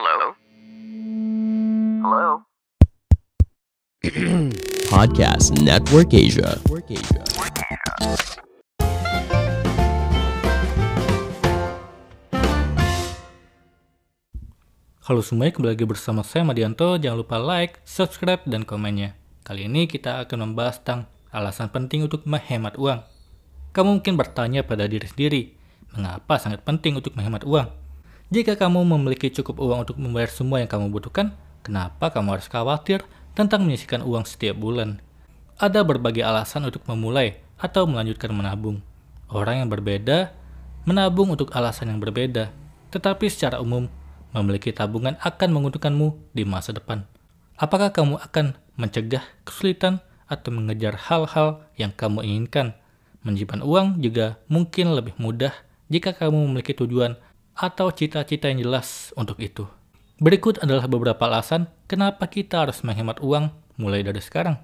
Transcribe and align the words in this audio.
Hello? 0.00 0.32
Hello? 2.00 2.28
Podcast 4.88 5.60
Network 5.60 6.16
Asia. 6.16 6.56
Halo 15.04 15.20
semuanya, 15.20 15.52
kembali 15.52 15.76
lagi 15.76 15.84
bersama 15.84 16.24
saya 16.24 16.48
Madianto. 16.48 16.96
Jangan 16.96 17.20
lupa 17.20 17.36
like, 17.36 17.84
subscribe, 17.84 18.40
dan 18.48 18.64
komennya. 18.64 19.20
Kali 19.44 19.68
ini 19.68 19.84
kita 19.84 20.24
akan 20.24 20.48
membahas 20.48 20.80
tentang 20.80 21.12
alasan 21.28 21.68
penting 21.68 22.08
untuk 22.08 22.24
menghemat 22.24 22.80
uang. 22.80 23.04
Kamu 23.76 24.00
mungkin 24.00 24.16
bertanya 24.16 24.64
pada 24.64 24.88
diri 24.88 25.04
sendiri, 25.04 25.52
mengapa 25.92 26.40
sangat 26.40 26.64
penting 26.64 26.96
untuk 26.96 27.12
menghemat 27.20 27.44
uang? 27.44 27.89
Jika 28.30 28.54
kamu 28.54 28.86
memiliki 28.86 29.26
cukup 29.34 29.58
uang 29.58 29.82
untuk 29.82 29.98
membayar 29.98 30.30
semua 30.30 30.62
yang 30.62 30.70
kamu 30.70 30.94
butuhkan, 30.94 31.34
kenapa 31.66 32.14
kamu 32.14 32.38
harus 32.38 32.46
khawatir 32.46 33.02
tentang 33.34 33.66
menyisihkan 33.66 34.06
uang 34.06 34.22
setiap 34.22 34.54
bulan? 34.54 35.02
Ada 35.58 35.82
berbagai 35.82 36.22
alasan 36.22 36.62
untuk 36.62 36.86
memulai 36.86 37.42
atau 37.58 37.90
melanjutkan 37.90 38.30
menabung. 38.30 38.86
Orang 39.34 39.66
yang 39.66 39.66
berbeda 39.66 40.30
menabung 40.86 41.34
untuk 41.34 41.50
alasan 41.58 41.90
yang 41.90 41.98
berbeda, 41.98 42.54
tetapi 42.94 43.26
secara 43.26 43.58
umum 43.58 43.90
memiliki 44.30 44.70
tabungan 44.70 45.18
akan 45.18 45.50
menguntungkanmu 45.50 46.30
di 46.30 46.46
masa 46.46 46.70
depan. 46.70 47.02
Apakah 47.58 47.90
kamu 47.90 48.14
akan 48.30 48.54
mencegah 48.78 49.26
kesulitan 49.42 49.98
atau 50.30 50.54
mengejar 50.54 50.94
hal-hal 50.94 51.66
yang 51.74 51.90
kamu 51.90 52.22
inginkan? 52.22 52.78
Menyimpan 53.26 53.66
uang 53.66 53.98
juga 53.98 54.38
mungkin 54.46 54.94
lebih 54.94 55.18
mudah 55.18 55.50
jika 55.90 56.14
kamu 56.14 56.46
memiliki 56.46 56.78
tujuan 56.78 57.18
atau 57.60 57.92
cita-cita 57.92 58.48
yang 58.48 58.64
jelas 58.64 59.12
untuk 59.20 59.36
itu. 59.36 59.68
Berikut 60.16 60.56
adalah 60.64 60.88
beberapa 60.88 61.28
alasan 61.28 61.68
kenapa 61.84 62.24
kita 62.24 62.64
harus 62.64 62.80
menghemat 62.80 63.20
uang 63.20 63.52
mulai 63.76 64.00
dari 64.00 64.20
sekarang. 64.24 64.56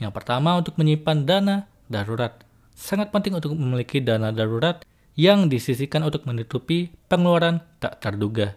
Yang 0.00 0.12
pertama 0.16 0.56
untuk 0.56 0.80
menyimpan 0.80 1.28
dana 1.28 1.68
darurat. 1.92 2.40
Sangat 2.72 3.12
penting 3.12 3.36
untuk 3.36 3.52
memiliki 3.52 4.00
dana 4.00 4.32
darurat 4.32 4.80
yang 5.20 5.52
disisihkan 5.52 6.00
untuk 6.00 6.24
menutupi 6.24 6.88
pengeluaran 7.12 7.60
tak 7.76 8.00
terduga. 8.00 8.56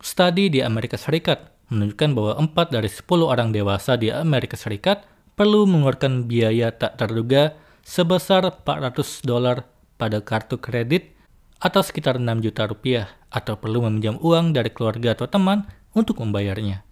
Studi 0.00 0.48
di 0.48 0.64
Amerika 0.64 0.96
Serikat 0.96 1.52
menunjukkan 1.68 2.10
bahwa 2.16 2.32
4 2.48 2.76
dari 2.80 2.88
10 2.88 3.04
orang 3.28 3.52
dewasa 3.52 4.00
di 4.00 4.08
Amerika 4.08 4.56
Serikat 4.56 5.04
perlu 5.36 5.68
mengeluarkan 5.68 6.24
biaya 6.24 6.72
tak 6.72 6.96
terduga 6.96 7.52
sebesar 7.84 8.48
400 8.64 9.28
dolar 9.28 9.68
pada 10.00 10.24
kartu 10.24 10.56
kredit 10.56 11.12
atau 11.60 11.84
sekitar 11.84 12.16
6 12.16 12.24
juta 12.40 12.64
rupiah 12.64 13.17
atau 13.28 13.56
perlu 13.60 13.84
meminjam 13.84 14.16
uang 14.20 14.56
dari 14.56 14.72
keluarga 14.72 15.12
atau 15.12 15.28
teman 15.28 15.68
untuk 15.92 16.20
membayarnya. 16.20 16.84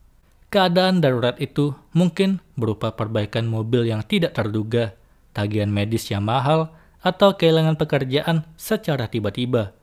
Keadaan 0.52 1.02
darurat 1.02 1.36
itu 1.42 1.74
mungkin 1.92 2.38
berupa 2.54 2.94
perbaikan 2.94 3.50
mobil 3.50 3.88
yang 3.88 4.06
tidak 4.06 4.36
terduga, 4.36 4.94
tagihan 5.34 5.68
medis 5.68 6.06
yang 6.08 6.22
mahal, 6.22 6.72
atau 7.02 7.34
kehilangan 7.34 7.76
pekerjaan 7.76 8.46
secara 8.54 9.10
tiba-tiba. 9.10 9.74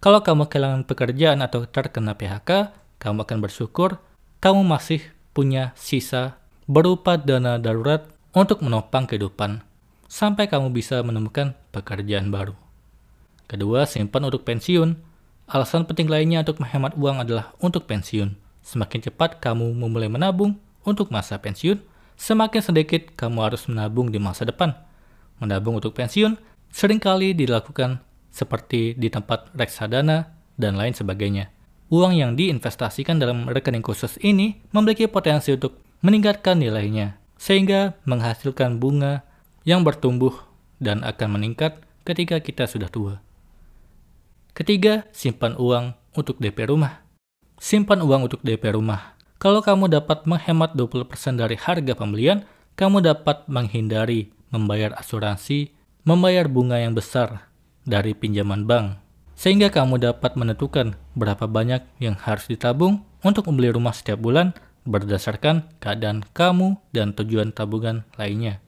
Kalau 0.00 0.20
kamu 0.20 0.48
kehilangan 0.48 0.82
pekerjaan 0.88 1.40
atau 1.40 1.64
terkena 1.68 2.16
PHK, 2.16 2.72
kamu 3.00 3.28
akan 3.28 3.38
bersyukur 3.44 4.00
kamu 4.40 4.62
masih 4.68 5.00
punya 5.32 5.72
sisa 5.74 6.38
berupa 6.68 7.16
dana 7.16 7.56
darurat 7.56 8.04
untuk 8.36 8.60
menopang 8.60 9.08
kehidupan 9.08 9.64
sampai 10.06 10.46
kamu 10.46 10.70
bisa 10.70 11.00
menemukan 11.02 11.56
pekerjaan 11.72 12.30
baru. 12.30 12.54
Kedua, 13.50 13.88
simpan 13.88 14.28
untuk 14.28 14.46
pensiun. 14.46 14.98
Alasan 15.46 15.86
penting 15.86 16.10
lainnya 16.10 16.42
untuk 16.42 16.58
menghemat 16.58 16.98
uang 16.98 17.22
adalah 17.22 17.54
untuk 17.62 17.86
pensiun. 17.86 18.34
Semakin 18.66 18.98
cepat 18.98 19.38
kamu 19.38 19.78
memulai 19.78 20.10
menabung 20.10 20.58
untuk 20.82 21.14
masa 21.14 21.38
pensiun, 21.38 21.78
semakin 22.18 22.58
sedikit 22.58 23.14
kamu 23.14 23.46
harus 23.46 23.70
menabung 23.70 24.10
di 24.10 24.18
masa 24.18 24.42
depan. 24.42 24.74
Menabung 25.38 25.78
untuk 25.78 25.94
pensiun 25.94 26.34
sering 26.74 26.98
kali 26.98 27.30
dilakukan 27.30 28.02
seperti 28.34 28.98
di 28.98 29.06
tempat 29.06 29.54
reksadana 29.54 30.34
dan 30.58 30.74
lain 30.74 30.98
sebagainya. 30.98 31.54
Uang 31.94 32.18
yang 32.18 32.34
diinvestasikan 32.34 33.22
dalam 33.22 33.46
rekening 33.46 33.86
khusus 33.86 34.18
ini 34.26 34.58
memiliki 34.74 35.06
potensi 35.06 35.54
untuk 35.54 35.78
meningkatkan 36.02 36.58
nilainya, 36.58 37.22
sehingga 37.38 37.94
menghasilkan 38.02 38.82
bunga 38.82 39.22
yang 39.62 39.86
bertumbuh 39.86 40.34
dan 40.82 41.06
akan 41.06 41.38
meningkat 41.38 41.78
ketika 42.02 42.42
kita 42.42 42.66
sudah 42.66 42.90
tua. 42.90 43.22
Ketiga, 44.56 45.04
simpan 45.12 45.52
uang 45.60 45.92
untuk 46.16 46.40
DP 46.40 46.72
rumah. 46.72 47.04
Simpan 47.60 48.00
uang 48.00 48.24
untuk 48.24 48.40
DP 48.40 48.72
rumah. 48.72 49.12
Kalau 49.36 49.60
kamu 49.60 49.92
dapat 49.92 50.24
menghemat 50.24 50.72
20% 50.72 51.12
dari 51.36 51.60
harga 51.60 51.92
pembelian, 51.92 52.40
kamu 52.72 53.04
dapat 53.04 53.44
menghindari 53.52 54.32
membayar 54.48 54.96
asuransi, 54.96 55.76
membayar 56.08 56.48
bunga 56.48 56.80
yang 56.80 56.96
besar 56.96 57.52
dari 57.84 58.16
pinjaman 58.16 58.64
bank. 58.64 58.96
Sehingga 59.36 59.68
kamu 59.68 60.00
dapat 60.00 60.40
menentukan 60.40 60.96
berapa 61.12 61.44
banyak 61.44 61.84
yang 62.00 62.16
harus 62.16 62.48
ditabung 62.48 63.04
untuk 63.20 63.52
membeli 63.52 63.76
rumah 63.76 63.92
setiap 63.92 64.24
bulan 64.24 64.56
berdasarkan 64.88 65.68
keadaan 65.84 66.24
kamu 66.32 66.80
dan 66.96 67.12
tujuan 67.12 67.52
tabungan 67.52 68.08
lainnya. 68.16 68.64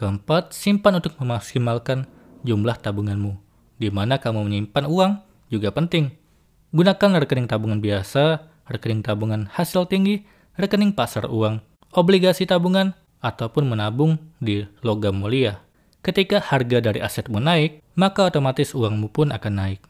Keempat, 0.00 0.56
simpan 0.56 0.96
untuk 0.96 1.12
memaksimalkan 1.20 2.08
jumlah 2.40 2.80
tabunganmu 2.80 3.47
di 3.78 3.88
mana 3.88 4.18
kamu 4.18 4.44
menyimpan 4.44 4.84
uang 4.86 5.12
juga 5.48 5.72
penting. 5.72 6.12
Gunakan 6.74 7.24
rekening 7.24 7.48
tabungan 7.48 7.80
biasa, 7.80 8.44
rekening 8.68 9.00
tabungan 9.00 9.48
hasil 9.48 9.88
tinggi, 9.88 10.28
rekening 10.60 10.92
pasar 10.92 11.30
uang, 11.30 11.64
obligasi 11.96 12.44
tabungan, 12.44 12.92
ataupun 13.18 13.66
menabung 13.66 14.20
di 14.38 14.66
logam 14.84 15.18
mulia. 15.18 15.62
Ketika 16.04 16.38
harga 16.38 16.78
dari 16.78 17.02
asetmu 17.02 17.42
naik, 17.42 17.82
maka 17.98 18.30
otomatis 18.30 18.70
uangmu 18.76 19.10
pun 19.10 19.34
akan 19.34 19.54
naik. 19.58 19.80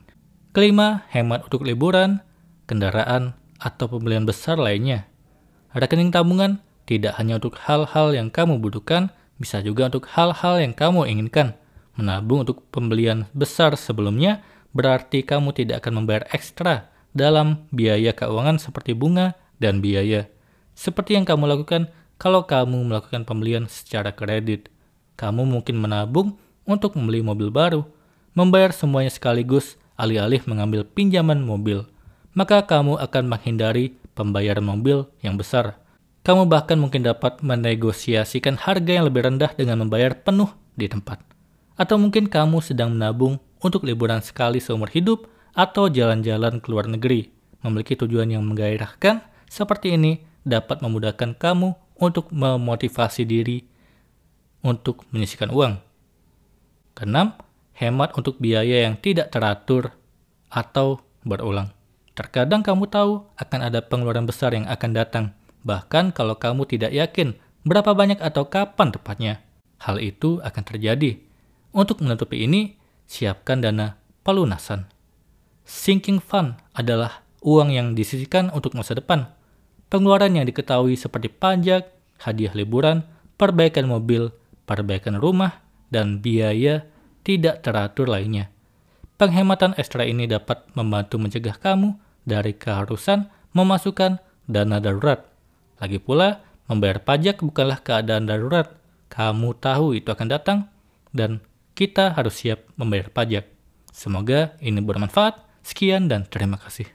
Kelima, 0.56 1.04
hemat 1.12 1.44
untuk 1.44 1.68
liburan, 1.68 2.24
kendaraan, 2.64 3.36
atau 3.60 3.90
pembelian 3.90 4.24
besar 4.24 4.56
lainnya. 4.56 5.04
Rekening 5.76 6.14
tabungan 6.14 6.64
tidak 6.88 7.20
hanya 7.20 7.36
untuk 7.36 7.60
hal-hal 7.60 8.16
yang 8.16 8.32
kamu 8.32 8.56
butuhkan, 8.64 9.12
bisa 9.36 9.60
juga 9.60 9.92
untuk 9.92 10.08
hal-hal 10.08 10.56
yang 10.56 10.72
kamu 10.72 11.04
inginkan. 11.04 11.52
Menabung 11.98 12.46
untuk 12.46 12.62
pembelian 12.70 13.26
besar 13.34 13.74
sebelumnya 13.74 14.46
berarti 14.70 15.26
kamu 15.26 15.50
tidak 15.50 15.82
akan 15.82 16.04
membayar 16.04 16.24
ekstra 16.30 16.86
dalam 17.10 17.66
biaya 17.74 18.14
keuangan 18.14 18.62
seperti 18.62 18.94
bunga 18.94 19.34
dan 19.58 19.82
biaya. 19.82 20.30
Seperti 20.78 21.18
yang 21.18 21.26
kamu 21.26 21.50
lakukan 21.50 21.90
kalau 22.22 22.46
kamu 22.46 22.86
melakukan 22.86 23.26
pembelian 23.26 23.66
secara 23.66 24.14
kredit. 24.14 24.70
Kamu 25.18 25.42
mungkin 25.42 25.82
menabung 25.82 26.38
untuk 26.62 26.94
membeli 26.94 27.18
mobil 27.18 27.50
baru, 27.50 27.82
membayar 28.38 28.70
semuanya 28.70 29.10
sekaligus 29.10 29.74
alih-alih 29.98 30.46
mengambil 30.46 30.86
pinjaman 30.86 31.42
mobil. 31.42 31.82
Maka 32.38 32.62
kamu 32.62 33.02
akan 33.02 33.24
menghindari 33.26 33.98
pembayaran 34.14 34.62
mobil 34.62 35.10
yang 35.26 35.34
besar. 35.34 35.82
Kamu 36.22 36.46
bahkan 36.46 36.78
mungkin 36.78 37.02
dapat 37.02 37.42
menegosiasikan 37.42 38.62
harga 38.62 39.02
yang 39.02 39.10
lebih 39.10 39.26
rendah 39.26 39.50
dengan 39.58 39.82
membayar 39.82 40.14
penuh 40.14 40.54
di 40.78 40.86
tempat. 40.86 41.37
Atau 41.78 41.94
mungkin 41.94 42.26
kamu 42.26 42.58
sedang 42.58 42.98
menabung 42.98 43.38
untuk 43.62 43.86
liburan 43.86 44.18
sekali 44.18 44.58
seumur 44.58 44.90
hidup 44.90 45.30
atau 45.54 45.86
jalan-jalan 45.86 46.58
ke 46.58 46.66
luar 46.68 46.90
negeri. 46.90 47.30
Memiliki 47.62 47.94
tujuan 47.94 48.30
yang 48.30 48.42
menggairahkan 48.42 49.22
seperti 49.46 49.94
ini 49.94 50.22
dapat 50.42 50.82
memudahkan 50.82 51.38
kamu 51.38 51.74
untuk 51.98 52.30
memotivasi 52.34 53.22
diri 53.26 53.62
untuk 54.62 55.06
menyisihkan 55.10 55.50
uang. 55.50 55.78
Keenam, 56.94 57.34
hemat 57.78 58.14
untuk 58.18 58.38
biaya 58.42 58.86
yang 58.86 58.98
tidak 58.98 59.30
teratur 59.30 59.94
atau 60.50 61.02
berulang. 61.22 61.70
Terkadang 62.18 62.66
kamu 62.66 62.90
tahu 62.90 63.22
akan 63.38 63.60
ada 63.62 63.78
pengeluaran 63.78 64.26
besar 64.26 64.50
yang 64.50 64.66
akan 64.66 64.90
datang, 64.90 65.24
bahkan 65.62 66.10
kalau 66.10 66.34
kamu 66.34 66.66
tidak 66.66 66.90
yakin 66.90 67.38
berapa 67.62 67.94
banyak 67.94 68.18
atau 68.18 68.50
kapan 68.50 68.90
tepatnya. 68.90 69.34
Hal 69.78 70.02
itu 70.02 70.42
akan 70.42 70.62
terjadi 70.66 71.22
untuk 71.72 72.00
menutupi 72.00 72.44
ini, 72.44 72.76
siapkan 73.08 73.60
dana 73.60 73.96
pelunasan. 74.24 74.88
Sinking 75.68 76.20
fund 76.20 76.56
adalah 76.72 77.24
uang 77.44 77.72
yang 77.72 77.92
disisihkan 77.92 78.48
untuk 78.52 78.72
masa 78.72 78.96
depan. 78.96 79.28
Pengeluaran 79.88 80.36
yang 80.36 80.44
diketahui 80.44 80.96
seperti 80.96 81.32
pajak, 81.32 81.88
hadiah 82.20 82.52
liburan, 82.52 83.04
perbaikan 83.40 83.88
mobil, 83.88 84.32
perbaikan 84.68 85.16
rumah, 85.16 85.64
dan 85.88 86.20
biaya 86.20 86.84
tidak 87.24 87.64
teratur 87.64 88.08
lainnya. 88.08 88.52
Penghematan 89.16 89.74
ekstra 89.74 90.04
ini 90.04 90.28
dapat 90.28 90.62
membantu 90.76 91.18
mencegah 91.18 91.56
kamu 91.56 91.96
dari 92.28 92.54
keharusan 92.54 93.32
memasukkan 93.56 94.20
dana 94.44 94.78
darurat. 94.78 95.24
Lagi 95.80 95.98
pula, 95.98 96.44
membayar 96.68 97.00
pajak 97.00 97.40
bukanlah 97.40 97.80
keadaan 97.80 98.28
darurat. 98.28 98.76
Kamu 99.08 99.56
tahu 99.56 99.96
itu 99.96 100.12
akan 100.12 100.28
datang, 100.28 100.58
dan 101.16 101.40
kita 101.78 102.10
harus 102.10 102.34
siap 102.42 102.66
membayar 102.74 103.06
pajak. 103.06 103.46
Semoga 103.94 104.58
ini 104.58 104.82
bermanfaat. 104.82 105.46
Sekian 105.62 106.10
dan 106.10 106.26
terima 106.26 106.58
kasih. 106.58 106.90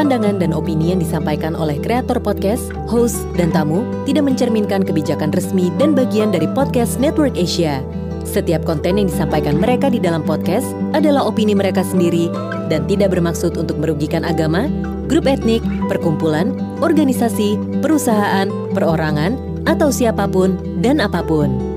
pandangan 0.00 0.40
dan 0.40 0.56
opini 0.56 0.96
yang 0.96 1.00
disampaikan 1.02 1.52
oleh 1.52 1.76
kreator 1.76 2.16
podcast, 2.24 2.72
host, 2.88 3.20
dan 3.36 3.52
tamu 3.52 3.84
tidak 4.08 4.32
mencerminkan 4.32 4.80
kebijakan 4.80 5.28
resmi 5.28 5.68
dan 5.76 5.92
bagian 5.92 6.32
dari 6.32 6.48
podcast 6.56 6.96
Network 6.96 7.36
Asia. 7.36 7.84
Setiap 8.24 8.64
konten 8.64 8.96
yang 8.96 9.12
disampaikan 9.12 9.60
mereka 9.60 9.92
di 9.92 10.00
dalam 10.00 10.24
podcast 10.24 10.64
adalah 10.96 11.28
opini 11.28 11.52
mereka 11.52 11.84
sendiri 11.84 12.32
dan 12.72 12.88
tidak 12.88 13.12
bermaksud 13.12 13.60
untuk 13.60 13.76
merugikan 13.76 14.24
agama, 14.24 14.72
grup 15.04 15.28
etnik, 15.28 15.60
perkumpulan, 15.92 16.56
organisasi, 16.80 17.60
perusahaan, 17.84 18.48
perorangan, 18.72 19.36
atau 19.68 19.92
siapa 19.92 20.24
pun 20.32 20.56
dan 20.80 21.04
apa 21.04 21.20
pun. 21.20 21.69